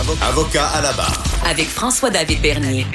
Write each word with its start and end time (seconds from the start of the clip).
Avocat 0.00 0.66
à 0.68 0.80
la 0.80 0.92
barre. 0.94 1.22
Avec 1.44 1.66
François-David 1.66 2.40
Bernier. 2.40 2.86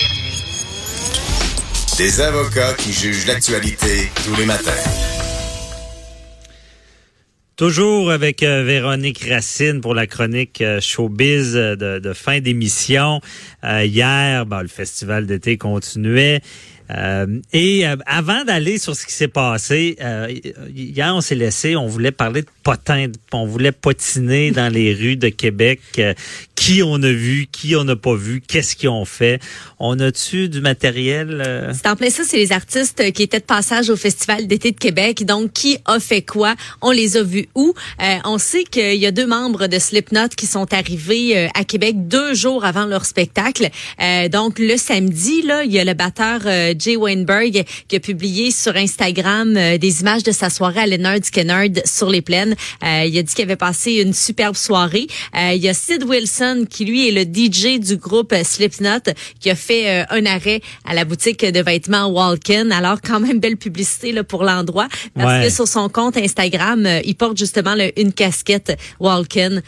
Des 2.00 2.20
avocats 2.20 2.74
qui 2.74 2.92
jugent 2.92 3.28
l'actualité 3.28 4.09
tous 4.25 4.35
les 4.35 4.46
matins. 4.46 4.71
Toujours 7.57 8.10
avec 8.10 8.41
euh, 8.41 8.63
Véronique 8.63 9.23
Racine 9.29 9.81
pour 9.81 9.94
la 9.94 10.07
chronique 10.07 10.62
euh, 10.62 10.81
showbiz 10.81 11.55
euh, 11.55 11.76
de, 11.76 11.99
de 11.99 12.13
fin 12.13 12.39
d'émission. 12.39 13.22
hier, 13.63 14.47
ben, 14.47 14.63
le 14.63 14.67
festival 14.67 15.28
d'été 15.28 15.60
continuait. 15.60 16.41
Euh, 16.91 17.40
et 17.52 17.88
euh, 17.88 17.95
avant 18.05 18.44
d'aller 18.44 18.77
sur 18.77 18.95
ce 18.95 19.05
qui 19.05 19.13
s'est 19.13 19.27
passé, 19.27 19.95
euh, 20.02 20.31
hier 20.76 21.16
on 21.16 21.22
s'est 21.22 21.36
laissé, 21.36 21.76
on 21.76 21.88
voulait 21.88 22.12
parler 22.12 22.44
de 22.44 22.48
potins, 22.63 23.08
on 23.31 23.45
voulait 23.45 23.72
potiner 23.72 24.52
dans 24.52 24.72
les 24.72 24.94
rues 25.00 25.18
de 25.18 25.30
Québec. 25.30 25.80
qui 26.55 26.84
on 26.84 26.95
a 26.95 27.12
vu, 27.12 27.48
qui 27.52 27.76
on 27.76 27.84
n'a 27.84 27.95
pas 27.95 28.16
vu, 28.16 28.41
qu'est-ce 28.41 28.76
qu'ils 28.76 28.90
ont 28.90 29.06
fait? 29.06 29.42
On 29.80 30.00
a-tu 30.00 30.48
du 30.48 30.62
matériel? 30.62 31.72
C'est 31.73 31.88
en 31.88 31.95
plein 31.95 32.09
ça, 32.09 32.23
c'est 32.26 32.38
les 32.38 32.52
artistes 32.52 33.12
qui 33.12 33.23
étaient 33.23 33.40
de 33.40 33.45
passage 33.45 33.90
au 33.90 33.95
Festival 33.95 34.48
d'été 34.48 34.72
de 34.72 34.78
Québec. 34.78 35.26
Donc, 35.26 35.54
qui 35.54 35.78
a 35.86 36.00
fait 36.00 36.22
quoi? 36.22 36.56
On 36.81 36.92
les 36.92 37.17
a 37.17 37.23
vus 37.23 37.48
où? 37.56 37.73
on 38.23 38.38
sait 38.38 38.64
qu'il 38.64 38.95
y 38.95 39.06
a 39.06 39.12
deux 39.12 39.28
membres 39.28 39.67
de 39.67 39.80
Slipknot 39.80 40.30
qui 40.36 40.45
sont 40.45 40.73
arrivés 40.73 41.50
à 41.54 41.64
Québec 41.64 42.08
deux 42.08 42.34
jours 42.34 42.64
avant 42.64 42.86
leur 42.86 43.06
spectacle. 43.06 43.70
donc, 44.31 44.59
le 44.59 44.78
samedi, 44.78 45.42
là, 45.42 45.64
il 45.64 45.72
y 45.72 45.80
a 45.80 45.84
le 45.84 45.94
batteur 45.94 46.42
Jay 46.78 46.96
Weinberg 46.96 47.64
qui 47.88 47.96
a 47.96 48.00
publié 48.00 48.52
sur 48.52 48.76
Instagram 48.76 49.56
euh, 49.58 49.78
des 49.78 50.02
images 50.02 50.24
de 50.24 50.32
sa 50.32 50.50
soirée 50.50 50.82
à 50.82 50.88
Leonard 50.88 51.20
Kennard 51.32 51.68
sur 51.86 52.10
les 52.10 52.22
plaines. 52.22 52.56
Euh, 52.84 53.06
il 53.06 53.18
a 53.18 53.24
dit 53.24 53.34
qu'il 53.34 53.44
avait 53.44 53.56
passé 53.56 53.94
une 53.94 54.14
superbe 54.14 54.56
soirée. 54.56 55.08
Euh, 55.36 55.54
il 55.54 55.62
y 55.62 55.70
a 55.70 55.74
Sid 55.74 56.04
Wilson 56.04 56.66
qui 56.70 56.86
lui 56.86 57.08
est 57.08 57.12
le 57.12 57.22
DJ 57.22 57.80
du 57.80 57.98
groupe 57.98 58.34
Slipknot 58.44 59.14
qui 59.40 59.50
a 59.50 59.56
fait 59.56 60.06
un 60.10 60.26
arrêt 60.26 60.62
à 60.86 60.94
la 60.94 61.06
boutique 61.06 61.45
de 61.45 61.62
vêtements 61.62 62.08
Walken. 62.08 62.72
Alors 62.72 63.02
quand 63.02 63.20
même 63.20 63.39
belle 63.39 63.58
publicité 63.58 64.12
là, 64.12 64.23
pour 64.23 64.44
l'endroit 64.44 64.88
parce 65.16 65.45
que 65.45 65.50
sur 65.52 65.67
son 65.67 65.89
compte 65.89 66.17
Instagram, 66.17 66.88
il 67.04 67.16
porte 67.16 67.38
justement 67.38 67.76
une 67.98 68.14
casquette 68.14 68.78
Walken. 69.00 69.62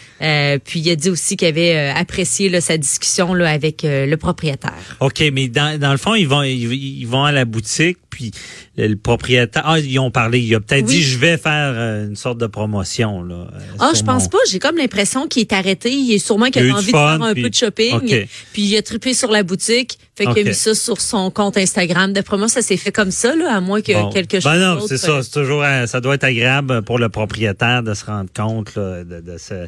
puis 0.64 0.80
il 0.80 0.90
a 0.90 0.96
dit 0.96 1.10
aussi 1.10 1.38
qu'il 1.38 1.48
avait 1.48 1.90
apprécié 1.90 2.50
là, 2.50 2.62
sa 2.62 2.78
discussion 2.78 3.34
là, 3.34 3.50
avec 3.50 3.82
le 3.84 4.16
propriétaire. 4.16 4.98
OK, 5.00 5.24
mais 5.32 5.48
dans, 5.48 5.80
dans 5.80 5.92
le 5.92 5.98
fond, 5.98 6.16
ils 6.16 6.28
vont 6.28 6.44
ils 6.44 6.97
vont 7.06 7.24
à 7.24 7.32
la 7.32 7.46
boutique, 7.46 7.98
puis 8.10 8.32
le, 8.78 8.96
propriétaire, 8.96 9.64
ah, 9.66 9.80
ils 9.80 10.00
ont 10.00 10.12
parlé, 10.12 10.40
il 10.40 10.54
a 10.56 10.60
peut-être 10.60 10.86
dit, 10.86 11.04
je 11.04 11.18
vais 11.18 11.38
faire 11.38 11.74
euh, 11.76 12.08
une 12.08 12.16
sorte 12.16 12.38
de 12.38 12.48
promotion. 12.48 13.22
Là, 13.24 13.48
euh, 13.54 13.60
ah, 13.80 13.92
je 13.96 14.04
pense 14.04 14.28
pas. 14.28 14.38
J'ai 14.50 14.60
comme 14.60 14.78
l'impression 14.78 15.28
qu'il 15.28 15.42
est 15.42 15.54
arrêté. 15.54 15.92
Il 15.92 16.14
est 16.14 16.20
sûrement 16.20 16.48
qu'il 16.48 16.70
a, 16.70 16.76
envie 16.76 16.86
de 16.86 16.92
faire 16.92 17.22
un 17.22 17.34
peu 17.34 17.50
de 17.50 17.54
shopping. 17.54 18.26
Puis 18.54 18.62
il 18.62 18.78
a 18.78 18.82
trippé 18.82 19.14
sur 19.14 19.32
la 19.32 19.44
boutique. 19.44 19.98
Fait 20.16 20.26
qu'il 20.26 20.48
a 20.48 20.50
mis 20.50 20.56
ça 20.56 20.74
sur 20.74 21.00
son 21.00 21.30
compte 21.30 21.58
Instagram. 21.58 22.12
D'après 22.12 22.38
moi, 22.38 22.48
ça 22.48 22.64
s'est 22.64 22.78
fait 22.78 22.92
comme 22.92 23.12
ça, 23.12 23.36
là, 23.36 23.56
à 23.56 23.62
moins 23.62 23.82
que 23.82 24.12
quelque 24.12 24.40
chose. 24.40 24.52
Ben 24.52 24.58
non, 24.58 24.88
c'est 24.88 24.98
ça. 24.98 25.22
C'est 25.22 25.32
toujours, 25.32 25.64
ça 25.86 26.02
doit 26.02 26.16
être 26.16 26.24
agréable 26.24 26.82
pour 26.82 26.98
le 26.98 27.10
propriétaire 27.10 27.84
de 27.84 27.94
se 27.94 28.06
rendre 28.06 28.30
compte 28.36 28.78
de, 28.78 29.22
de, 29.22 29.38
ce, 29.38 29.68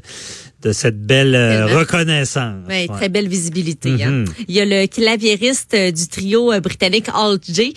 de 0.62 0.72
cette 0.72 1.06
belle 1.06 1.36
euh, 1.36 1.68
reconnaissance. 1.68 2.68
Ouais, 2.68 2.88
Très 2.88 3.10
belle 3.10 3.28
visibilité. 3.28 4.04
hein. 4.04 4.24
Mm-hmm. 4.24 4.46
Il 4.48 4.56
y 4.56 4.62
a 4.62 4.66
le 4.66 4.88
claviériste 4.88 5.76
du 5.76 6.08
trio 6.08 6.60
britannique 6.62 7.08
Alt 7.20 7.44
J 7.52 7.74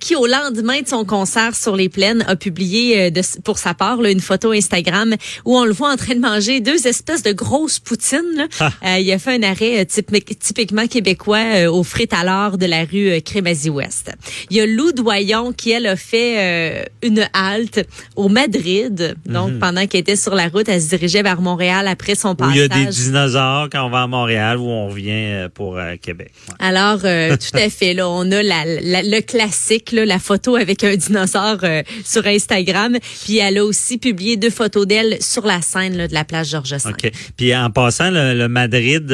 qui, 0.00 0.16
au 0.16 0.26
lendemain 0.26 0.80
de 0.80 0.88
son 0.88 1.04
concert 1.04 1.54
sur 1.54 1.76
les 1.76 1.88
plaines, 1.88 2.24
a 2.26 2.36
publié 2.36 3.10
de, 3.10 3.20
pour 3.42 3.58
sa 3.58 3.74
part 3.74 4.02
une 4.04 4.20
photo 4.20 4.52
Instagram 4.52 5.14
où 5.44 5.56
on 5.56 5.64
le 5.64 5.72
voit 5.72 5.92
en 5.92 5.96
train 5.96 6.14
de 6.14 6.20
manger 6.20 6.60
deux 6.60 6.86
espèces 6.86 7.22
de 7.22 7.32
grosses 7.32 7.78
poutines. 7.78 8.48
Ah. 8.60 8.98
il 8.98 9.10
a 9.12 9.18
fait 9.18 9.36
un 9.36 9.42
arrêt 9.42 9.86
typiquement 9.86 10.86
québécois 10.86 11.68
au 11.70 11.82
frais 11.82 12.08
à 12.10 12.24
l'heure 12.24 12.58
de 12.58 12.66
la 12.66 12.84
rue 12.84 13.10
euh, 13.10 13.20
Crémazie-Ouest. 13.20 14.12
Il 14.50 14.56
y 14.56 14.60
a 14.60 14.66
Lou 14.66 14.92
Doyon 14.92 15.52
qui, 15.52 15.70
elle, 15.70 15.86
a 15.86 15.96
fait 15.96 16.82
euh, 16.82 16.84
une 17.02 17.26
halte 17.32 17.86
au 18.16 18.28
Madrid. 18.28 19.16
Donc, 19.26 19.52
mhm. 19.52 19.58
pendant 19.58 19.86
qu'elle 19.86 20.00
était 20.00 20.16
sur 20.16 20.34
la 20.34 20.48
route, 20.48 20.68
elle 20.68 20.80
se 20.80 20.88
dirigeait 20.88 21.22
vers 21.22 21.40
Montréal 21.40 21.88
après 21.88 22.14
son 22.14 22.34
passage. 22.34 22.54
Où 22.54 22.56
il 22.56 22.60
y 22.60 22.64
a 22.64 22.68
des 22.68 22.86
dinosaures 22.86 23.68
quand 23.70 23.86
on 23.86 23.90
va 23.90 24.02
à 24.02 24.06
Montréal 24.06 24.58
ou 24.58 24.64
on 24.68 24.88
revient 24.88 25.10
euh, 25.10 25.48
pour 25.48 25.78
Québec. 26.00 26.32
Alors, 26.58 27.00
tout 27.00 27.58
à 27.58 27.70
fait. 27.70 27.94
Là, 27.94 28.08
on 28.08 28.30
a 28.30 28.42
la, 28.42 28.64
le 28.82 29.20
classique, 29.20 29.92
là, 29.92 30.04
la 30.04 30.18
photo 30.18 30.56
avec 30.56 30.84
un 30.84 30.96
dinosaure 30.96 31.60
sur 32.04 32.26
Instagram. 32.26 32.98
Puis 33.24 33.38
elle 33.38 33.58
a 33.58 33.64
aussi 33.64 33.98
publié 33.98 34.36
deux 34.36 34.50
photos 34.50 34.86
d'elle 34.86 35.20
sur 35.20 35.46
la 35.46 35.62
scène 35.62 35.96
là, 35.96 36.08
de 36.08 36.14
la 36.14 36.24
plage 36.24 36.50
Georges 36.50 36.72
V. 36.72 36.90
OK. 36.90 37.12
Puis 37.36 37.54
en 37.54 37.70
passant, 37.70 38.10
le, 38.10 38.34
le 38.34 38.48
Madrid 38.48 39.08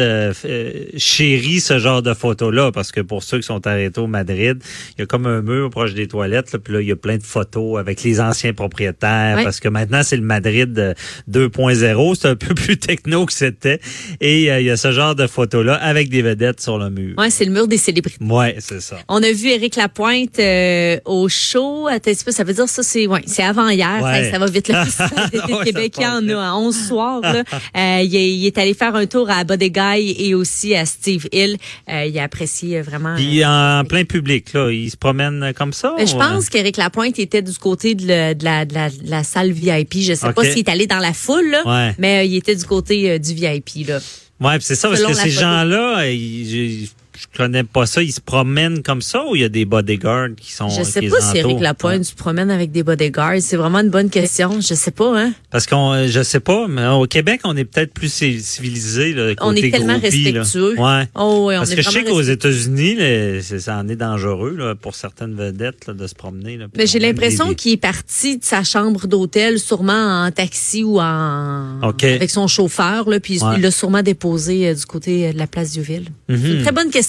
chérit 0.97 1.61
ce 1.61 1.79
genre 1.79 2.03
de 2.03 2.15
photos-là 2.15 2.73
parce 2.73 2.93
que 2.93 3.01
pour 3.01 3.23
ceux 3.23 3.39
qui 3.39 3.47
sont 3.47 3.67
arrêtés 3.67 4.01
au 4.01 4.07
Madrid, 4.07 4.59
il 4.97 5.01
y 5.01 5.03
a 5.03 5.07
comme 5.07 5.27
un 5.27 5.43
mur 5.43 5.71
proche 5.71 5.95
des 5.95 6.09
toilettes, 6.09 6.53
là, 6.53 6.59
puis 6.59 6.73
là, 6.75 6.81
il 6.81 6.89
y 6.89 6.93
a 6.93 6.97
plein 6.97 7.17
de 7.17 7.23
photos 7.23 7.79
avec 7.79 8.03
les 8.03 8.21
anciens 8.21 8.53
propriétaires, 8.53 9.41
parce 9.43 9.61
que 9.61 9.69
maintenant, 9.69 10.03
c'est 10.03 10.17
le 10.17 10.23
Madrid 10.23 10.95
2.0, 11.31 12.15
c'est 12.15 12.29
un 12.29 12.37
peu 12.37 12.55
plus 12.55 12.77
techno 12.77 13.27
que 13.27 13.33
c'était, 13.33 13.81
et 14.21 14.51
euh, 14.51 14.61
il 14.61 14.67
y 14.67 14.71
a 14.71 14.77
ce 14.77 14.93
genre 14.93 15.15
de 15.15 15.27
photos-là 15.27 15.75
avec 15.75 16.09
des 16.09 16.23
vedettes 16.23 16.61
sur 16.61 16.79
le 16.79 16.91
mur. 16.91 17.15
Ouais, 17.19 17.31
c'est 17.31 17.45
le 17.45 17.53
mur 17.53 17.69
des 17.69 17.79
célébrités. 17.79 18.23
Ouais, 18.25 18.57
c'est 18.59 18.81
ça. 18.81 18.99
On 19.09 19.23
a 19.23 19.33
vu 19.33 19.48
Éric 19.51 19.77
Lapointe 19.77 20.39
euh, 20.39 20.99
au 21.05 21.29
show, 21.29 21.89
ça 22.29 22.45
veut 22.45 22.55
dire 22.55 22.69
ça, 22.69 22.83
c'est 22.83 23.07
ouais, 23.07 23.23
c'est 23.27 23.43
avant 23.43 23.69
hier, 23.69 24.01
ça, 24.31 24.39
va 24.39 24.47
vite 24.47 24.69
là. 24.69 24.85
ouais, 25.33 25.65
Québec, 25.65 25.95
il 25.99 26.03
y 26.03 26.07
en 26.07 26.29
a 26.29 26.55
11 26.55 26.89
soirs. 26.89 27.21
Là. 27.21 27.43
Euh, 27.77 28.01
il, 28.03 28.47
est 28.47 28.59
allé 28.59 28.73
faire 28.75 28.95
un 28.95 29.07
tour 29.07 29.31
à 29.31 29.45
Body 29.45 29.71
Guy 29.71 30.17
et 30.19 30.35
aussi 30.35 30.75
à 30.75 30.87
Steve 30.87 31.29
Hill. 31.33 31.59
il 31.89 32.19
a 32.19 32.23
apprécié 32.25 32.79
euh, 32.79 32.83
vraiment. 32.83 33.15
Puis 33.15 33.45
en 33.45 33.85
plein 33.85 34.05
public, 34.05 34.53
là, 34.53 34.71
il 34.71 34.91
se 34.91 34.97
promène 34.97 35.53
comme 35.57 35.73
ça? 35.73 35.95
je 35.99 36.13
pense 36.13 36.49
qu'Éric 36.49 36.77
Lapointe 36.77 37.19
était 37.19 37.43
du 37.43 37.57
côté 37.59 37.95
de, 37.95 38.07
la, 38.07 38.65
de, 38.65 38.75
la, 39.05 39.25
salle 39.25 39.53
VIP. 39.53 39.99
Je 40.01 40.15
sais 40.15 40.33
pas 40.33 40.45
s'il 40.45 40.59
est 40.59 40.69
allé 40.69 40.87
dans 40.87 40.99
la 40.99 41.13
foule, 41.13 41.57
mais 41.99 42.19
euh, 42.19 42.25
il 42.25 42.37
était 42.37 42.55
du 42.55 42.65
côté 42.65 43.11
euh, 43.11 43.19
du 43.19 43.35
VIP. 43.35 43.89
Là. 43.89 43.99
Ouais, 44.41 44.59
c'est 44.61 44.77
ça, 44.77 44.89
parce 44.89 45.03
que 45.03 45.15
ces 45.15 45.31
gens-là, 45.31 46.09
ils, 46.11 46.89
je 47.19 47.27
connais 47.37 47.65
pas 47.65 47.87
ça. 47.87 48.03
Ils 48.03 48.13
se 48.13 48.21
promènent 48.21 48.83
comme 48.83 49.03
ça 49.03 49.25
ou 49.27 49.35
il 49.35 49.43
y 49.43 49.45
a 49.45 49.49
des 49.49 49.65
bodyguards 49.65 50.37
qui 50.37 50.53
sont 50.53 50.69
Je 50.69 50.83
sais 50.83 51.03
pas 51.09 51.21
si 51.21 51.39
Eric 51.39 51.61
Lapointe 51.61 52.05
se 52.05 52.15
promène 52.15 52.51
avec 52.51 52.71
des 52.71 52.83
bodyguards. 52.83 53.41
C'est 53.41 53.57
vraiment 53.57 53.81
une 53.81 53.91
bonne 53.91 54.11
question. 54.11 54.61
Je 54.61 54.75
sais 54.75 54.91
pas, 54.91 55.21
hein. 55.21 55.33
Parce 55.51 55.67
qu'on, 55.67 56.07
je 56.07 56.23
sais 56.23 56.41
pas, 56.41 56.69
mais 56.69 56.87
au 56.87 57.07
Québec, 57.07 57.41
on 57.45 57.57
est 57.57 57.65
peut-être 57.65 57.93
plus 57.93 58.13
civilisé, 58.13 59.13
là, 59.15 59.35
On 59.41 59.55
est 59.55 59.71
tellement 59.71 59.99
respectueux. 59.99 60.79
Ouais. 60.79 61.09
Oh, 61.15 61.51
Parce 61.51 61.75
que 61.75 61.83
je 61.83 61.91
sais 61.91 62.05
qu'aux 62.05 62.23
États-Unis, 62.23 62.97
ça 63.43 63.79
en 63.79 63.89
est 63.89 63.97
dangereux, 63.97 64.55
là, 64.57 64.75
pour 64.75 64.95
certaines 64.95 65.35
vedettes, 65.35 65.87
là, 65.87 65.95
de 65.95 66.07
se 66.07 66.15
promener, 66.15 66.57
là, 66.57 66.67
Mais 66.77 66.87
j'ai 66.87 66.99
l'impression 66.99 67.55
qu'il 67.55 67.73
est 67.73 67.77
parti 67.77 68.39
de 68.39 68.45
sa 68.45 68.63
chambre 68.63 69.07
d'hôtel, 69.07 69.59
sûrement 69.59 70.25
en 70.25 70.31
taxi 70.31 70.85
ou 70.85 71.01
en, 71.01 71.81
avec 71.81 72.31
son 72.31 72.47
chauffeur, 72.47 73.09
là, 73.09 73.19
puis 73.19 73.41
il 73.57 73.63
l'a 73.63 73.71
sûrement 73.71 74.03
déposé 74.03 74.69
euh, 74.69 74.75
du 74.75 74.85
côté 74.87 75.33
de 75.33 75.39
la 75.39 75.47
place 75.47 75.73
du 75.73 75.83
Ville. 75.83 76.09
Mhm. 76.29 76.63
très 76.63 76.73
bonne 76.73 76.91
question 76.91 77.08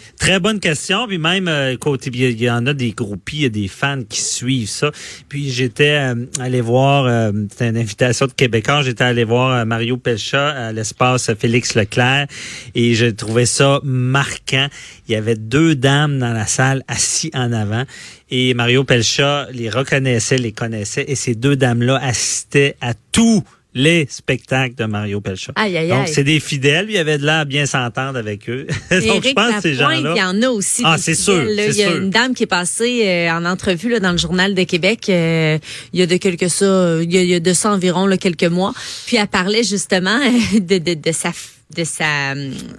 euh. 0.00 0.16
Très 0.18 0.40
bonne 0.40 0.60
question. 0.60 1.06
Puis 1.06 1.18
même, 1.18 1.48
euh, 1.48 1.76
côté, 1.76 2.10
il 2.12 2.40
y 2.40 2.50
en 2.50 2.66
a 2.66 2.74
des 2.74 2.92
groupies, 2.92 3.36
il 3.36 3.42
y 3.42 3.46
a 3.46 3.50
des 3.50 3.68
fans 3.68 4.02
qui 4.08 4.20
suivent 4.20 4.68
ça. 4.68 4.90
Puis 5.28 5.50
j'étais 5.50 5.98
euh, 5.98 6.26
allé 6.40 6.60
voir, 6.60 7.32
c'était 7.50 7.68
une 7.68 7.76
invitation 7.76 8.26
de 8.26 8.32
Québécois, 8.32 8.82
j'étais 8.82 9.04
allé 9.04 9.24
voir 9.24 9.64
Mario 9.66 9.96
Pelcha 9.96 10.50
à 10.50 10.72
l'espace 10.72 11.30
Félix 11.38 11.74
Leclerc 11.74 12.26
et 12.74 12.94
j'ai 12.94 13.14
trouvé 13.14 13.46
ça 13.46 13.80
marquant. 13.82 14.68
Il 15.08 15.12
y 15.12 15.16
avait 15.16 15.36
deux 15.36 15.74
dames 15.74 16.18
dans 16.18 16.32
la 16.32 16.46
salle 16.46 16.82
assis 16.88 17.30
en 17.34 17.52
avant 17.52 17.84
et 18.30 18.54
Mario 18.54 18.84
Pelcha 18.84 19.48
les 19.52 19.70
reconnaissait, 19.70 20.38
les 20.38 20.52
connaissait 20.52 21.04
et 21.08 21.14
ces 21.14 21.34
deux 21.34 21.56
dames-là 21.56 21.98
assistaient 22.02 22.76
à 22.80 22.94
tout 23.12 23.42
les 23.78 24.06
spectacles 24.10 24.74
de 24.74 24.84
Mario 24.84 25.20
Pelcha. 25.20 25.52
Donc, 25.52 26.08
c'est 26.08 26.24
des 26.24 26.40
fidèles. 26.40 26.86
Il 26.88 26.94
y 26.94 26.98
avait 26.98 27.18
de 27.18 27.24
l'air 27.24 27.46
bien 27.46 27.64
s'entendre 27.64 28.18
avec 28.18 28.48
eux. 28.50 28.66
Donc, 28.90 29.24
je 29.24 29.32
pense 29.32 29.54
que 29.54 29.62
ces 29.62 29.74
gens-là... 29.74 30.14
Il 30.14 30.18
y 30.18 30.22
en 30.22 30.42
a 30.42 30.48
aussi. 30.48 30.82
Ah, 30.84 30.96
c'est 30.98 31.14
sûr. 31.14 31.42
Il 31.44 31.76
y 31.76 31.82
a 31.82 31.94
une 31.94 32.10
dame 32.10 32.34
qui 32.34 32.42
est 32.42 32.46
passée 32.46 33.02
euh, 33.06 33.30
en 33.30 33.44
entrevue 33.44 33.90
là, 33.90 34.00
dans 34.00 34.12
le 34.12 34.18
Journal 34.18 34.54
de 34.54 34.62
Québec 34.64 35.08
euh, 35.08 35.58
il 35.92 36.00
y 36.00 36.02
a 36.02 36.06
de 36.06 36.16
quelques 36.16 36.50
ça, 36.50 36.98
il 37.02 37.12
y 37.12 37.34
a, 37.34 37.40
de 37.40 37.52
ça 37.52 37.70
environ 37.70 38.06
là, 38.06 38.16
quelques 38.16 38.44
mois. 38.44 38.72
Puis 39.06 39.16
elle 39.16 39.28
parlait 39.28 39.62
justement 39.62 40.18
de, 40.54 40.78
de, 40.78 40.94
de 40.94 41.12
sa 41.12 41.32
de 41.76 41.84
sa, 41.84 42.32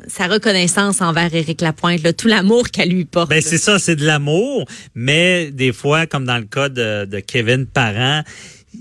sa 0.08 0.26
reconnaissance 0.26 1.00
envers 1.02 1.34
Éric 1.34 1.62
Lapointe, 1.62 2.02
là, 2.02 2.12
tout 2.12 2.28
l'amour 2.28 2.70
qu'elle 2.70 2.90
lui 2.90 3.06
porte. 3.06 3.30
Ben 3.30 3.40
c'est 3.40 3.60
ça, 3.60 3.78
c'est 3.78 3.96
de 3.96 4.04
l'amour, 4.04 4.66
mais 4.96 5.52
des 5.52 5.72
fois, 5.72 6.08
comme 6.08 6.26
dans 6.26 6.40
le 6.40 6.46
cas 6.46 6.70
de, 6.70 7.06
de 7.06 7.20
Kevin 7.20 7.68
Parent, 7.68 8.24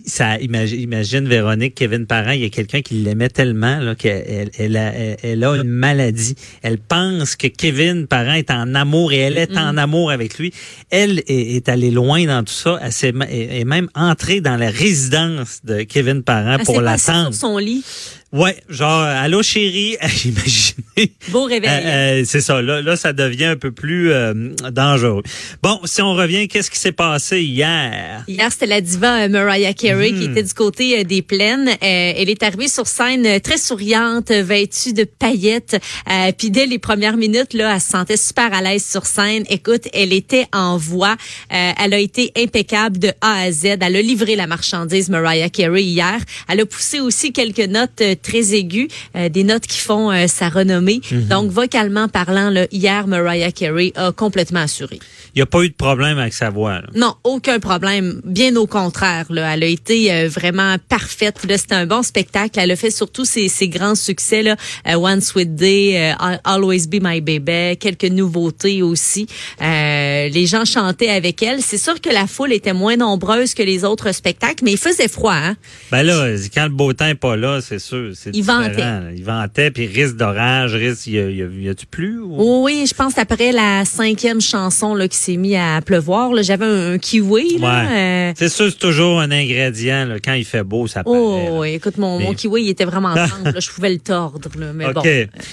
ça 0.04 0.38
imagine, 0.38 0.80
imagine, 0.80 1.28
Véronique, 1.28 1.74
Kevin 1.74 2.06
Parent, 2.06 2.32
il 2.32 2.42
y 2.42 2.44
a 2.44 2.50
quelqu'un 2.50 2.82
qui 2.82 2.94
l'aimait 2.94 3.30
tellement 3.30 3.94
qu'elle 3.94 4.50
elle 4.58 4.76
a, 4.76 4.92
elle 5.22 5.44
a, 5.44 5.56
une 5.56 5.68
maladie. 5.68 6.34
Elle 6.62 6.78
pense 6.78 7.36
que 7.36 7.46
Kevin 7.46 8.06
Parent 8.06 8.34
est 8.34 8.50
en 8.50 8.74
amour 8.74 9.12
et 9.12 9.18
elle 9.18 9.38
est 9.38 9.56
en 9.56 9.76
amour 9.76 10.10
avec 10.10 10.38
lui. 10.38 10.52
Elle 10.90 11.22
est, 11.26 11.68
allée 11.68 11.90
loin 11.90 12.24
dans 12.26 12.44
tout 12.44 12.52
ça. 12.52 12.78
Elle 13.02 13.22
est, 13.30 13.64
même 13.64 13.88
entrée 13.94 14.40
dans 14.40 14.56
la 14.56 14.70
résidence 14.70 15.60
de 15.64 15.82
Kevin 15.82 16.22
Parent 16.22 16.58
pour 16.64 16.80
l'attendre. 16.80 17.32
son 17.32 17.58
lit. 17.58 17.84
Ouais, 18.30 18.56
genre, 18.68 19.00
allô 19.00 19.42
chérie, 19.42 19.96
imaginez. 20.26 21.12
Beau 21.28 21.44
réveil. 21.44 21.70
Euh, 21.70 22.20
euh, 22.20 22.24
c'est 22.26 22.42
ça, 22.42 22.60
là, 22.60 22.82
là, 22.82 22.94
ça 22.96 23.14
devient 23.14 23.46
un 23.46 23.56
peu 23.56 23.72
plus 23.72 24.12
euh, 24.12 24.34
dangereux. 24.70 25.22
Bon, 25.62 25.80
si 25.84 26.02
on 26.02 26.12
revient, 26.12 26.46
qu'est-ce 26.46 26.70
qui 26.70 26.78
s'est 26.78 26.92
passé 26.92 27.40
hier? 27.40 28.24
Hier, 28.28 28.52
c'était 28.52 28.66
la 28.66 28.82
diva 28.82 29.22
euh, 29.22 29.28
Mariah 29.28 29.72
Carey 29.72 30.08
qui 30.10 30.26
Mhm. 30.28 30.32
était 30.32 30.42
du 30.42 30.52
côté 30.52 30.98
euh, 31.00 31.04
des 31.04 31.22
plaines. 31.22 31.68
Euh, 31.68 31.76
elle 31.80 32.28
est 32.28 32.42
arrivée 32.42 32.68
sur 32.68 32.86
scène 32.86 33.24
euh, 33.24 33.38
très 33.38 33.56
souriante, 33.56 34.30
euh, 34.30 34.42
vêtue 34.42 34.92
de 34.92 35.04
paillettes. 35.04 35.80
Euh, 36.10 36.30
Puis 36.36 36.50
dès 36.50 36.66
les 36.66 36.78
premières 36.78 37.16
minutes, 37.16 37.54
là, 37.54 37.76
elle 37.76 37.80
se 37.80 37.88
sentait 37.88 38.18
super 38.18 38.52
à 38.52 38.60
l'aise 38.60 38.84
sur 38.84 39.06
scène. 39.06 39.44
Écoute, 39.48 39.88
elle 39.94 40.12
était 40.12 40.44
en 40.52 40.76
voix. 40.76 41.16
Euh, 41.50 41.70
elle 41.82 41.94
a 41.94 41.98
été 41.98 42.30
impeccable 42.36 42.98
de 42.98 43.08
A 43.22 43.40
à 43.44 43.52
Z. 43.52 43.64
Elle 43.80 43.96
a 43.96 44.02
livré 44.02 44.36
la 44.36 44.46
marchandise 44.46 45.08
Mariah 45.08 45.48
Carey 45.48 45.82
hier. 45.84 46.18
Elle 46.46 46.60
a 46.60 46.66
poussé 46.66 47.00
aussi 47.00 47.32
quelques 47.32 47.60
notes 47.60 48.02
euh, 48.02 48.16
très 48.22 48.54
aiguës, 48.54 48.88
euh, 49.16 49.28
des 49.28 49.44
notes 49.44 49.66
qui 49.66 49.78
font 49.78 50.10
euh, 50.10 50.26
sa 50.26 50.48
renommée. 50.48 51.00
Donc, 51.28 51.50
vocalement 51.50 52.08
parlant, 52.08 52.50
là, 52.50 52.66
hier, 52.70 53.06
Mariah 53.06 53.52
Carey 53.52 53.92
a 53.96 54.12
complètement 54.12 54.60
assuré. 54.60 54.98
Il 55.34 55.38
n'y 55.38 55.42
a 55.42 55.46
pas 55.46 55.62
eu 55.62 55.68
de 55.68 55.74
problème 55.74 56.18
avec 56.18 56.32
sa 56.32 56.50
voix. 56.50 56.74
là. 56.74 56.86
Non, 56.94 57.14
aucun 57.22 57.60
problème. 57.60 58.20
Bien 58.24 58.56
au 58.56 58.66
contraire, 58.66 59.26
là, 59.30 59.54
elle 59.54 59.62
a 59.62 59.66
été 59.66 60.12
euh, 60.12 60.28
vraiment 60.28 60.76
parfaite. 60.88 61.44
Là, 61.48 61.58
c'était 61.58 61.74
un 61.74 61.86
bon 61.86 62.02
spectacle. 62.02 62.58
Elle 62.58 62.70
a 62.70 62.76
fait 62.76 62.90
surtout 62.90 63.24
ses, 63.24 63.48
ses 63.48 63.68
grands 63.68 63.94
succès 63.94 64.42
là, 64.42 64.56
euh, 64.88 64.94
One 64.94 65.20
Sweet 65.20 65.54
Day, 65.54 66.12
euh, 66.12 66.36
Always 66.44 66.86
Be 66.88 66.98
My 67.00 67.20
Baby, 67.20 67.76
quelques 67.78 68.04
nouveautés 68.10 68.82
aussi. 68.82 69.26
Euh, 69.60 70.28
les 70.28 70.46
gens 70.46 70.64
chantaient 70.64 71.10
avec 71.10 71.42
elle. 71.42 71.62
C'est 71.62 71.78
sûr 71.78 72.00
que 72.00 72.10
la 72.10 72.26
foule 72.26 72.52
était 72.52 72.72
moins 72.72 72.96
nombreuse 72.96 73.54
que 73.54 73.62
les 73.62 73.84
autres 73.84 74.12
spectacles, 74.12 74.64
mais 74.64 74.72
il 74.72 74.78
faisait 74.78 75.08
froid. 75.08 75.34
Hein? 75.34 75.56
Ben 75.90 76.02
là, 76.02 76.26
quand 76.54 76.64
le 76.64 76.70
beau 76.70 76.92
temps 76.92 77.06
n'est 77.06 77.14
pas 77.14 77.36
là, 77.36 77.60
c'est 77.60 77.78
sûr. 77.78 78.07
Il 78.32 78.42
ventait. 78.42 78.82
Il 79.16 79.24
ventait, 79.24 79.70
puis 79.70 79.86
risque 79.86 80.16
d'orage, 80.16 80.74
risque, 80.74 81.06
y 81.08 81.18
a, 81.18 81.30
y 81.30 81.42
a- 81.42 81.46
y 81.46 81.68
a-tu 81.68 81.86
plus? 81.86 82.20
ou- 82.20 82.36
Oh 82.38 82.62
oui, 82.64 82.84
je 82.88 82.94
pense 82.94 83.16
après 83.18 83.52
la 83.52 83.84
cinquième 83.84 84.40
chanson 84.40 84.94
là, 84.94 85.08
qui 85.08 85.16
s'est 85.16 85.36
mis 85.36 85.56
à 85.56 85.80
pleuvoir. 85.84 86.32
là, 86.32 86.42
J'avais 86.42 86.64
un, 86.66 86.92
un 86.94 86.98
kiwi. 86.98 87.58
Ouais. 87.60 87.66
euh, 87.68 88.32
C'est 88.36 88.48
sûr, 88.48 88.70
c'est 88.70 88.78
toujours 88.78 89.20
un 89.20 89.30
ingrédient. 89.30 90.06
là. 90.06 90.16
Quand 90.22 90.34
il 90.34 90.44
fait 90.44 90.62
beau, 90.64 90.86
ça 90.86 91.04
paraît. 91.04 91.16
Oh, 91.18 91.58
oui, 91.60 91.74
écoute, 91.74 91.96
mon, 91.98 92.32
kiwi, 92.34 92.62
il 92.64 92.68
était 92.70 92.84
vraiment 92.84 93.14
tendre. 93.14 93.60
je 93.60 93.70
pouvais 93.70 93.90
le 93.90 93.98
tordre. 93.98 94.48
Là, 94.58 94.72
mais 94.74 94.86
OK. 94.86 94.94
bon. 94.94 95.02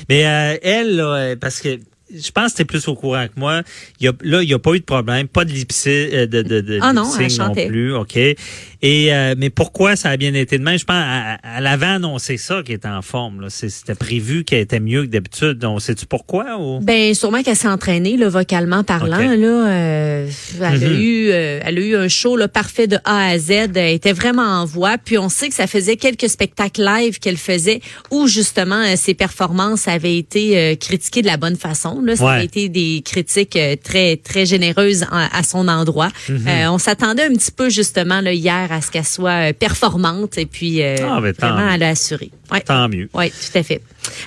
Mais 0.09 0.25
euh, 0.25 0.57
elle, 0.61 0.95
là, 0.95 1.13
euh, 1.15 1.35
parce 1.39 1.59
que 1.61 1.79
je 2.17 2.31
pense 2.31 2.51
que 2.51 2.57
tu 2.57 2.61
es 2.63 2.65
plus 2.65 2.87
au 2.87 2.95
courant 2.95 3.25
que 3.25 3.39
moi. 3.39 3.61
Il 3.99 4.05
y 4.05 4.09
a, 4.09 4.13
là, 4.21 4.41
il 4.41 4.47
n'y 4.47 4.53
a 4.53 4.59
pas 4.59 4.73
eu 4.73 4.79
de 4.79 4.85
problème, 4.85 5.27
pas 5.27 5.45
de 5.45 5.51
lipsy, 5.51 5.89
euh, 5.89 6.25
de, 6.27 6.41
de, 6.41 6.61
de 6.61 6.79
Ah 6.81 6.93
non, 6.93 7.03
non 7.03 7.29
chantait. 7.29 7.67
plus. 7.67 7.93
OK. 7.93 8.15
Et 8.17 9.13
euh, 9.13 9.33
mais 9.37 9.49
pourquoi 9.49 9.95
ça 9.95 10.09
a 10.09 10.17
bien 10.17 10.33
été 10.33 10.57
de 10.59 10.63
même? 10.63 10.77
Je 10.77 10.85
pense 10.85 10.95
à, 10.97 11.35
à 11.43 11.61
l'avant 11.61 11.95
annoncé 11.95 12.37
ça 12.37 12.61
qui 12.63 12.73
était 12.73 12.87
en 12.87 13.01
forme. 13.01 13.47
C'était 13.49 13.95
prévu 13.95 14.43
qu'elle 14.43 14.59
était 14.59 14.79
mieux 14.79 15.01
que 15.03 15.07
d'habitude. 15.07 15.57
Donc, 15.57 15.81
sais-tu 15.81 16.05
pourquoi? 16.05 16.57
Ou? 16.59 16.79
Ben 16.81 17.13
sûrement 17.13 17.41
qu'elle 17.41 17.55
s'est 17.55 17.67
entraînée 17.67 18.15
là, 18.17 18.29
vocalement 18.29 18.83
parlant 18.83 19.17
là. 19.17 19.67
euh, 19.67 20.29
elle 20.59 20.63
a 20.83 20.87
Mhm. 20.89 21.01
eu, 21.01 21.29
euh, 21.31 21.59
elle 21.63 21.77
a 21.77 21.81
eu 21.81 21.95
un 21.95 22.07
show 22.07 22.35
là, 22.37 22.47
parfait 22.47 22.87
de 22.87 22.97
A 23.05 23.29
à 23.29 23.37
Z. 23.39 23.51
Elle 23.75 23.93
était 23.95 24.13
vraiment 24.13 24.43
en 24.61 24.65
voix. 24.65 24.97
Puis 24.97 25.17
on 25.17 25.29
sait 25.29 25.49
que 25.49 25.55
ça 25.55 25.67
faisait 25.67 25.95
quelques 25.97 26.29
spectacles 26.29 26.83
live 26.83 27.19
qu'elle 27.19 27.37
faisait 27.37 27.81
où 28.11 28.27
justement 28.27 28.83
euh, 28.83 28.95
ses 28.95 29.13
performances 29.15 29.87
avaient 29.87 30.17
été 30.17 30.77
critiquées 30.79 31.21
de 31.21 31.27
la 31.27 31.37
bonne 31.37 31.55
façon. 31.55 32.01
Là, 32.05 32.15
ça 32.15 32.31
a 32.31 32.43
été 32.43 32.69
des 32.69 33.01
critiques 33.03 33.55
euh, 33.55 33.75
très 33.81 34.17
très 34.17 34.45
généreuses 34.45 35.05
à 35.11 35.43
son 35.43 35.67
endroit. 35.67 36.09
Mhm. 36.29 36.47
Euh, 36.47 36.71
on 36.71 36.77
s'attendait 36.77 37.23
un 37.23 37.33
petit 37.33 37.51
peu 37.51 37.69
justement 37.69 38.21
là, 38.21 38.33
hier 38.33 38.71
à 38.71 38.81
ce 38.81 38.91
qu'elle 38.91 39.05
soit 39.05 39.49
euh, 39.49 39.53
performante 39.53 40.37
et 40.37 40.45
puis 40.45 40.81
euh, 40.83 40.95
Ah, 41.01 41.19
vraiment 41.19 41.67
a 41.67 41.87
assuré. 41.87 42.31
Ouais. 42.51 42.61
Tant 42.61 42.87
mieux. 42.89 43.09
Oui, 43.13 43.29
tout 43.31 43.57
à 43.57 43.63
fait. 43.63 43.81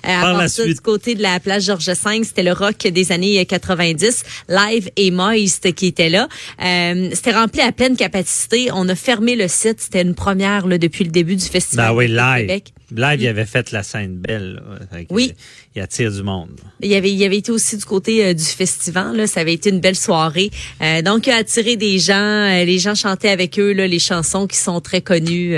Euh, 0.05 0.09
à 0.09 0.21
Par 0.23 0.37
la 0.39 0.49
ça, 0.49 0.63
suite. 0.65 0.75
du 0.77 0.81
côté 0.81 1.15
de 1.15 1.23
la 1.23 1.39
plage 1.41 1.65
Georges 1.65 1.87
V, 1.89 2.25
c'était 2.25 2.43
le 2.43 2.53
rock 2.53 2.79
des 2.87 3.13
années 3.13 3.45
90, 3.45 4.25
live 4.49 4.91
et 4.97 5.11
moist 5.11 5.73
qui 5.75 5.87
était 5.87 6.09
là. 6.09 6.29
Euh, 6.65 7.11
c'était 7.15 7.33
rempli 7.33 7.61
à 7.61 7.71
pleine 7.73 7.97
capacité. 7.97 8.71
On 8.73 8.89
a 8.89 8.95
fermé 8.95 9.37
le 9.37 9.47
site. 9.49 9.81
C'était 9.81 10.03
une 10.03 10.15
première 10.15 10.67
là, 10.67 10.79
depuis 10.79 11.05
le 11.05 11.11
début 11.11 11.37
du 11.37 11.45
festival. 11.45 11.89
Ben 11.89 11.95
oui, 11.95 12.09
live. 12.09 12.47
Québec. 12.47 12.73
Live, 12.91 13.21
il 13.21 13.29
avait 13.29 13.45
fait 13.45 13.71
la 13.71 13.83
scène 13.83 14.17
belle. 14.17 14.63
là. 14.91 14.99
Oui. 15.11 15.35
Il 15.77 15.83
attire 15.83 16.11
du 16.11 16.23
monde. 16.23 16.49
Il 16.81 16.89
y 16.89 16.95
avait, 16.95 17.13
il 17.13 17.23
avait 17.23 17.37
été 17.37 17.53
aussi 17.53 17.77
du 17.77 17.85
côté 17.85 18.25
euh, 18.25 18.33
du 18.35 18.43
festival. 18.43 19.15
Là, 19.15 19.27
ça 19.27 19.41
avait 19.41 19.53
été 19.53 19.69
une 19.69 19.81
belle 19.81 19.95
soirée. 19.95 20.51
Euh, 20.81 21.03
donc, 21.03 21.27
il 21.27 21.31
a 21.31 21.37
attiré 21.37 21.77
des 21.77 21.99
gens. 21.99 22.15
Euh, 22.15 22.65
les 22.65 22.79
gens 22.79 22.95
chantaient 22.95 23.29
avec 23.29 23.59
eux 23.59 23.73
là, 23.73 23.87
les 23.87 23.99
chansons 23.99 24.47
qui 24.47 24.57
sont 24.57 24.81
très 24.81 25.03
connues. 25.03 25.55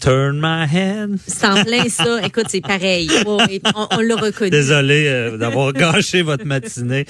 Turn 0.00 0.38
my 0.40 0.66
head. 0.72 1.16
c'est 1.26 1.46
en 1.46 1.64
plein 1.64 1.88
ça. 1.88 2.20
Écoute, 2.24 2.46
c'est 2.48 2.60
pareil. 2.60 3.08
Ouais, 3.26 3.60
on 3.74 3.86
on 3.92 4.00
l'a 4.00 4.16
reconnu. 4.16 4.50
Désolé 4.50 5.04
euh, 5.06 5.36
d'avoir 5.36 5.72
gâché 5.74 6.22
votre 6.22 6.44
matinée, 6.44 7.06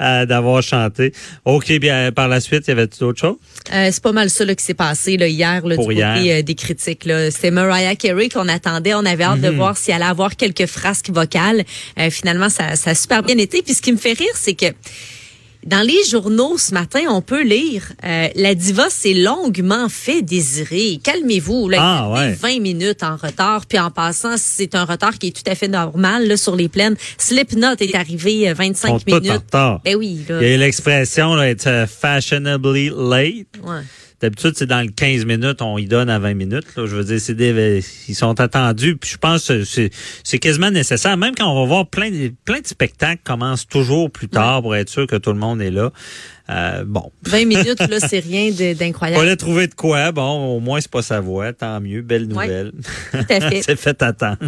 euh, 0.00 0.26
d'avoir 0.26 0.62
chanté. 0.62 1.12
OK, 1.44 1.70
bien 1.78 2.10
par 2.12 2.28
la 2.28 2.40
suite, 2.40 2.64
il 2.66 2.70
y 2.70 2.72
avait 2.72 2.86
d'autres 2.98 3.20
choses? 3.20 3.36
Euh, 3.72 3.88
c'est 3.92 4.02
pas 4.02 4.12
mal 4.12 4.30
ça 4.30 4.44
là, 4.44 4.54
qui 4.54 4.64
s'est 4.64 4.74
passé 4.74 5.16
là, 5.16 5.28
hier 5.28 5.64
là, 5.66 5.70
du 5.70 5.76
Pour 5.76 5.86
côté 5.86 5.96
hier. 5.98 6.38
euh, 6.38 6.42
des 6.42 6.54
critiques. 6.54 7.04
là. 7.04 7.30
C'était 7.30 7.50
Mariah 7.50 7.94
Carey 7.96 8.28
qu'on 8.28 8.48
attendait. 8.48 8.94
On 8.94 9.04
avait 9.04 9.24
hâte 9.24 9.38
Mhm. 9.40 9.50
de 9.50 9.50
voir 9.50 9.76
si 9.76 9.90
elle 9.90 9.96
allait 10.02 10.10
avoir 10.10 10.34
quelques 10.36 10.66
frasques 10.66 11.10
vocales. 11.10 11.64
Finalement, 12.10 12.48
ça, 12.48 12.74
ça 12.76 12.90
a 12.90 12.94
super 12.94 13.22
bien 13.22 13.36
été. 13.38 13.62
Puis 13.62 13.74
ce 13.74 13.82
qui 13.82 13.92
me 13.92 13.98
fait 13.98 14.14
rire, 14.14 14.32
c'est 14.34 14.54
que 14.54 14.66
dans 15.66 15.86
les 15.86 16.02
journaux 16.10 16.56
ce 16.58 16.72
matin, 16.72 17.00
on 17.10 17.20
peut 17.22 17.42
lire 17.42 17.92
euh, 18.04 18.28
la 18.34 18.54
diva 18.54 18.88
s'est 18.90 19.14
longuement 19.14 19.88
fait 19.88 20.22
désirer. 20.22 20.98
Calmez-vous. 21.02 21.68
Là, 21.68 21.78
Ah, 21.80 22.08
il 22.08 22.18
y 22.18 22.22
a 22.22 22.28
ouais. 22.30 22.32
20 22.34 22.60
minutes 22.60 23.02
en 23.02 23.16
retard. 23.16 23.66
Puis 23.66 23.78
en 23.78 23.90
passant, 23.90 24.36
c'est 24.36 24.74
un 24.74 24.84
retard 24.84 25.18
qui 25.18 25.28
est 25.28 25.30
tout 25.44 25.50
à 25.50 25.54
fait 25.54 25.68
normal 25.68 26.26
là, 26.28 26.36
sur 26.36 26.56
les 26.56 26.68
plaines. 26.68 26.96
Slipknot 27.18 27.74
est 27.80 27.94
arrivé 27.94 28.48
euh, 28.48 28.52
Ils 28.52 28.56
25 28.56 28.88
sont 28.88 28.98
tous 28.98 29.12
en 29.12 29.20
minutes. 29.20 29.32
retard. 29.32 29.80
Ben 29.84 29.96
oui. 29.96 30.20
Là, 30.28 30.38
Il 30.40 30.48
y 30.48 30.50
a 30.52 30.54
eu 30.54 30.58
l'expression, 30.58 31.34
là, 31.34 31.50
it's 31.50 31.66
uh, 31.66 31.86
fashionably 31.86 32.90
late. 32.90 33.46
ouais. 33.62 33.82
D'habitude, 34.20 34.52
c'est 34.54 34.66
dans 34.66 34.82
le 34.82 34.90
15 34.90 35.24
minutes, 35.24 35.62
on 35.62 35.78
y 35.78 35.86
donne 35.86 36.10
à 36.10 36.18
20 36.18 36.34
minutes. 36.34 36.76
Là. 36.76 36.84
Je 36.86 36.94
veux 36.94 37.04
dire, 37.04 37.20
c'est 37.20 37.34
des, 37.34 37.82
ils 38.06 38.14
sont 38.14 38.38
attendus. 38.38 38.96
Puis 38.96 39.10
je 39.10 39.16
pense 39.16 39.48
que 39.48 39.64
c'est, 39.64 39.90
c'est 40.24 40.38
quasiment 40.38 40.70
nécessaire. 40.70 41.16
Même 41.16 41.34
quand 41.34 41.50
on 41.50 41.60
va 41.62 41.66
voir 41.66 41.86
plein 41.86 42.10
de, 42.10 42.30
plein 42.44 42.60
de 42.60 42.66
spectacles 42.66 43.22
commencent 43.24 43.66
toujours 43.66 44.10
plus 44.10 44.28
tard 44.28 44.60
pour 44.60 44.76
être 44.76 44.90
sûr 44.90 45.06
que 45.06 45.16
tout 45.16 45.32
le 45.32 45.38
monde 45.38 45.62
est 45.62 45.70
là. 45.70 45.90
Euh, 46.50 46.84
bon. 46.84 47.10
20 47.24 47.44
minutes, 47.46 47.78
là, 47.88 48.00
c'est 48.00 48.18
rien 48.18 48.50
d'incroyable. 48.74 49.20
Fallait 49.20 49.36
trouver 49.36 49.66
de 49.68 49.74
quoi. 49.74 50.10
Bon, 50.12 50.56
au 50.56 50.60
moins, 50.60 50.80
c'est 50.80 50.90
pas 50.90 51.02
sa 51.02 51.20
voix. 51.20 51.52
Tant 51.52 51.80
mieux. 51.80 52.02
Belle 52.02 52.26
nouvelle. 52.26 52.72
Tout 53.12 53.18
à 53.28 53.40
fait. 53.50 53.62
c'est 53.66 53.76
fait 53.78 54.02
attendre. 54.02 54.38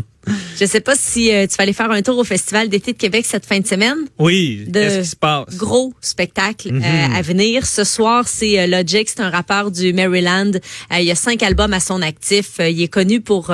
Je 0.59 0.65
sais 0.67 0.81
pas 0.81 0.95
si 0.97 1.33
euh, 1.33 1.47
tu 1.49 1.57
vas 1.57 1.63
aller 1.65 1.73
faire 1.73 1.91
un 1.91 2.03
tour 2.03 2.17
au 2.19 2.25
Festival 2.25 2.69
d'été 2.69 2.93
de 2.93 2.99
Québec 2.99 3.25
cette 3.27 3.45
fin 3.47 3.59
de 3.61 3.67
semaine. 3.67 3.97
Oui. 4.19 4.69
Qu'est-ce 4.73 4.99
qui 5.01 5.07
se 5.07 5.17
passe? 5.17 5.57
Gros 5.57 5.93
spectacle 6.01 6.73
Mhm. 6.73 6.83
euh, 6.83 7.17
à 7.19 7.23
venir. 7.23 7.67
Ce 7.67 7.85
soir, 7.85 8.27
c'est 8.29 8.67
Logic, 8.67 9.09
c'est 9.09 9.21
un 9.21 9.31
rappeur 9.31 9.71
du 9.71 9.93
Maryland. 9.93 10.53
Il 10.93 11.05
y 11.05 11.11
a 11.11 11.15
cinq 11.15 11.43
albums 11.43 11.73
à 11.73 11.81
son 11.81 12.03
actif. 12.03 12.53
Il 12.61 12.81
est 12.83 12.89
connu 12.89 13.21
pour 13.21 13.53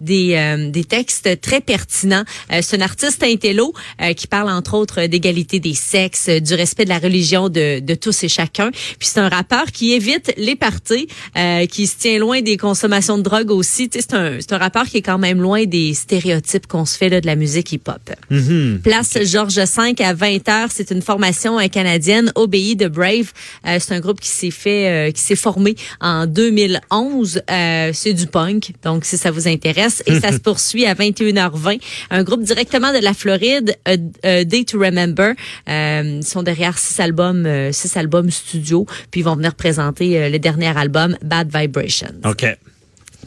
des, 0.00 0.68
des 0.70 0.84
textes 0.84 1.40
très 1.40 1.60
pertinents. 1.60 2.24
C'est 2.60 2.76
un 2.76 2.82
artiste 2.82 3.22
intello 3.22 3.72
qui 4.16 4.26
parle 4.26 4.50
entre 4.50 4.74
autres 4.74 5.06
d'égalité 5.06 5.58
des 5.60 5.74
sexes, 5.74 6.28
du 6.28 6.54
respect 6.54 6.84
de 6.84 6.90
la 6.90 6.98
religion 6.98 7.48
de, 7.48 7.75
de 7.80 7.94
tous 7.94 8.24
et 8.24 8.28
chacun. 8.28 8.70
Puis 8.70 9.08
c'est 9.08 9.20
un 9.20 9.28
rappeur 9.28 9.66
qui 9.72 9.92
évite 9.92 10.32
les 10.36 10.56
parties, 10.56 11.06
euh, 11.36 11.66
qui 11.66 11.86
se 11.86 11.96
tient 11.98 12.18
loin 12.18 12.42
des 12.42 12.56
consommations 12.56 13.18
de 13.18 13.22
drogue 13.22 13.50
aussi. 13.50 13.88
Tu 13.88 13.98
sais, 14.00 14.06
C'est 14.08 14.16
un, 14.16 14.36
c'est 14.40 14.52
un 14.52 14.58
rappeur 14.58 14.84
qui 14.86 14.98
est 14.98 15.02
quand 15.02 15.18
même 15.18 15.40
loin 15.40 15.64
des 15.64 15.94
stéréotypes 15.94 16.66
qu'on 16.66 16.84
se 16.84 16.96
fait 16.96 17.08
là, 17.08 17.20
de 17.20 17.26
la 17.26 17.36
musique 17.36 17.72
hip-hop. 17.72 18.10
Mhm. 18.30 18.80
Place 18.82 19.18
Georges 19.24 19.56
V 19.56 19.94
à 20.04 20.14
20h. 20.14 20.68
C'est 20.70 20.90
une 20.90 21.02
formation 21.02 21.58
euh, 21.58 21.68
canadienne, 21.68 22.32
OBI 22.34 22.76
de 22.76 22.88
Brave. 22.88 23.32
Euh, 23.66 23.78
c'est 23.80 23.94
un 23.94 24.00
groupe 24.00 24.20
qui 24.20 24.28
s'est 24.28 24.50
fait, 24.50 25.08
euh, 25.08 25.10
qui 25.12 25.20
s'est 25.20 25.36
formé 25.36 25.74
en 26.00 26.26
2011. 26.26 27.42
Euh, 27.50 27.90
c'est 27.92 28.12
du 28.12 28.26
punk, 28.26 28.72
donc 28.82 29.04
si 29.04 29.16
ça 29.16 29.30
vous 29.30 29.48
intéresse. 29.48 30.02
Et 30.06 30.20
ça 30.20 30.32
se 30.32 30.38
poursuit 30.46 30.86
à 30.86 30.94
21h20. 30.94 31.80
Un 32.10 32.22
groupe 32.22 32.42
directement 32.42 32.92
de 32.92 32.98
la 32.98 33.14
Floride, 33.14 33.76
euh, 33.88 34.44
Day 34.44 34.64
to 34.64 34.78
Remember. 34.78 35.34
Euh, 35.68 36.18
ils 36.20 36.26
sont 36.26 36.42
derrière 36.42 36.78
six 36.78 36.98
albums, 37.00 37.44
euh, 37.46 37.65
six 37.72 37.96
albums 37.96 38.30
studio. 38.30 38.86
Puis 39.10 39.20
ils 39.20 39.24
vont 39.24 39.36
venir 39.36 39.54
présenter 39.54 40.18
euh, 40.18 40.28
le 40.28 40.38
dernier 40.38 40.76
album, 40.76 41.16
Bad 41.22 41.50
Vibrations. 41.54 42.14
OK. 42.24 42.46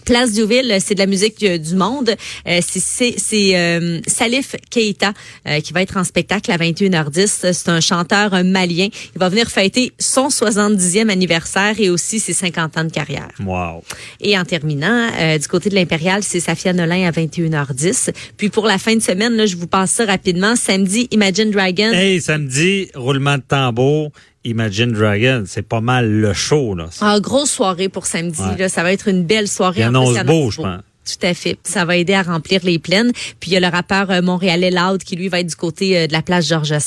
Place 0.09 0.31
Diouville, 0.31 0.75
c'est 0.79 0.95
de 0.95 0.99
la 0.99 1.05
musique 1.05 1.43
euh, 1.43 1.59
du 1.59 1.75
monde. 1.75 2.15
Euh, 2.47 2.61
c'est 2.63 3.13
euh, 3.55 3.99
Salif 4.07 4.55
Keita 4.71 5.13
euh, 5.47 5.59
qui 5.59 5.71
va 5.71 5.83
être 5.83 5.97
en 5.97 6.03
spectacle 6.03 6.51
à 6.51 6.57
21h10. 6.57 7.53
C'est 7.53 7.69
un 7.69 7.79
chanteur 7.79 8.43
malien. 8.43 8.87
Il 9.13 9.19
va 9.19 9.29
venir 9.29 9.51
fêter 9.51 9.91
son 9.99 10.29
70e 10.29 11.09
anniversaire 11.09 11.75
et 11.77 11.91
aussi 11.91 12.19
ses 12.19 12.33
50 12.33 12.77
ans 12.79 12.85
de 12.85 12.91
carrière. 12.91 13.27
Wow. 13.45 13.83
Et 14.19 14.35
en 14.35 14.45
terminant, 14.45 15.11
euh, 15.19 15.37
du 15.37 15.47
côté 15.47 15.69
de 15.69 15.75
l'Impérial, 15.75 16.23
c'est 16.23 16.39
Safia 16.39 16.73
Nolin 16.73 17.07
à 17.07 17.11
21h10. 17.11 18.09
Puis 18.35 18.49
pour 18.49 18.65
la 18.65 18.79
fin 18.79 18.95
de 18.95 19.01
semaine, 19.01 19.35
là, 19.35 19.45
je 19.45 19.57
vous 19.57 19.67
passe 19.67 19.91
ça 19.91 20.05
rapidement. 20.05 20.55
Samedi, 20.55 21.07
Imagine 21.11 21.51
Dragon. 21.51 21.91
Hey, 21.93 22.19
samedi, 22.19 22.89
roulement 22.95 23.37
de 23.37 23.43
tambour, 23.47 24.11
Imagine 24.45 24.93
Dragon. 24.93 25.43
C'est 25.45 25.67
pas 25.67 25.81
mal 25.81 26.09
le 26.09 26.33
show, 26.33 26.73
là. 26.75 26.87
Ah, 27.01 27.19
grosse 27.19 27.51
soirée 27.51 27.89
pour 27.89 28.05
samedi. 28.05 28.41
Ouais. 28.41 28.57
Là, 28.57 28.69
ça 28.69 28.83
va 28.83 28.93
être 28.93 29.07
une 29.07 29.23
belle 29.23 29.47
soirée. 29.47 29.81
Il 29.81 29.87
En 29.87 30.03
plus, 30.03 30.17
annonce 30.17 30.25
beau, 30.25 30.51
je 30.51 30.61
pense. 30.61 30.81
Tout 31.17 31.25
à 31.25 31.33
fait. 31.33 31.57
Ça 31.63 31.85
va 31.85 31.97
aider 31.97 32.13
à 32.13 32.21
remplir 32.23 32.61
les 32.63 32.79
plaines. 32.79 33.11
Puis 33.39 33.51
il 33.51 33.53
y 33.53 33.57
a 33.57 33.59
le 33.59 33.67
rappeur 33.67 34.11
euh, 34.11 34.21
montréalais 34.21 34.71
Loud 34.71 35.03
qui 35.03 35.15
lui 35.15 35.27
va 35.27 35.39
être 35.39 35.47
du 35.47 35.55
côté 35.55 35.97
euh, 35.97 36.07
de 36.07 36.13
la 36.13 36.21
place 36.21 36.47
Georges 36.47 36.71
V. 36.71 36.79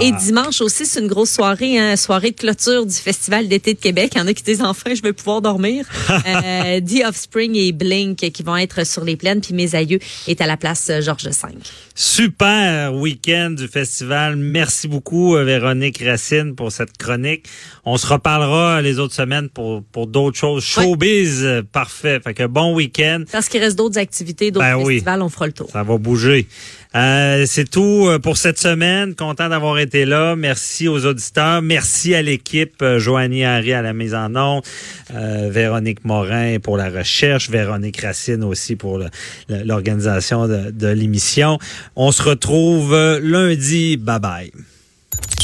Et 0.00 0.10
Ah. 0.12 0.18
dimanche 0.20 0.60
aussi, 0.60 0.86
c'est 0.86 1.00
une 1.00 1.06
grosse 1.08 1.30
soirée, 1.30 1.78
hein, 1.78 1.96
soirée 1.96 2.30
de 2.30 2.36
clôture 2.36 2.86
du 2.86 2.94
Festival 2.94 3.48
d'été 3.48 3.74
de 3.74 3.78
Québec. 3.78 4.12
Il 4.14 4.18
y 4.18 4.20
en 4.20 4.26
a 4.26 4.34
qui 4.34 4.42
disent 4.42 4.62
enfin, 4.62 4.94
je 4.94 5.02
vais 5.02 5.12
pouvoir 5.12 5.40
dormir. 5.40 5.86
euh, 6.26 6.80
The 6.80 7.04
Offspring 7.06 7.54
et 7.56 7.72
Blink 7.72 8.16
qui 8.18 8.42
vont 8.42 8.56
être 8.56 8.86
sur 8.86 9.04
les 9.04 9.16
plaines. 9.16 9.40
Puis 9.40 9.54
mes 9.54 9.74
aïeux 9.74 9.98
est 10.28 10.40
à 10.40 10.46
la 10.46 10.56
place 10.56 10.88
euh, 10.90 11.00
Georges 11.00 11.24
V. 11.26 11.32
Super 11.94 12.92
week-end 12.94 13.50
du 13.50 13.68
festival. 13.68 14.36
Merci 14.36 14.88
beaucoup, 14.88 15.36
euh, 15.36 15.44
Véronique 15.44 16.02
Racine, 16.04 16.54
pour 16.54 16.72
cette 16.72 16.96
chronique. 16.98 17.46
On 17.84 17.96
se 17.96 18.06
reparlera 18.06 18.82
les 18.82 18.98
autres 18.98 19.14
semaines 19.14 19.48
pour, 19.48 19.82
pour 19.84 20.06
d'autres 20.06 20.36
choses. 20.36 20.64
Showbiz, 20.64 21.62
parfait. 21.72 22.20
Fait 22.20 22.34
que 22.34 22.46
bon 22.46 22.74
week-end. 22.74 23.22
Parce 23.30 23.48
qu'il 23.54 23.62
reste 23.62 23.78
d'autres 23.78 23.98
activités, 23.98 24.50
d'autres 24.50 24.66
Ben 24.66 24.76
oui. 24.76 24.94
festivals, 24.94 25.22
on 25.22 25.28
fera 25.28 25.46
le 25.46 25.52
tour. 25.52 25.70
Ça 25.70 25.84
va 25.84 25.96
bouger. 25.96 26.48
Euh, 26.96 27.44
c'est 27.46 27.70
tout 27.70 28.06
euh, 28.08 28.18
pour 28.18 28.36
cette 28.36 28.58
semaine. 28.58 29.14
Content 29.14 29.48
d'avoir 29.48 29.78
été 29.78 30.04
là. 30.04 30.34
Merci 30.34 30.88
aux 30.88 31.06
auditeurs. 31.06 31.62
Merci 31.62 32.16
à 32.16 32.22
l'équipe. 32.22 32.82
Euh, 32.82 32.98
Joanie 32.98 33.46
Henry 33.46 33.72
à 33.72 33.82
la 33.82 33.92
mise 33.92 34.14
en. 34.14 34.34
Euh, 34.34 35.48
Véronique 35.50 36.04
Morin 36.04 36.58
pour 36.58 36.76
la 36.76 36.90
recherche. 36.90 37.48
Véronique 37.48 38.00
Racine 38.00 38.42
aussi 38.42 38.74
pour 38.74 39.00
l'organisation 39.48 40.48
de, 40.48 40.72
de 40.72 40.88
l'émission. 40.88 41.58
On 41.94 42.10
se 42.10 42.22
retrouve 42.22 42.92
lundi. 43.22 43.96
Bye 43.96 44.18
bye. 44.18 44.73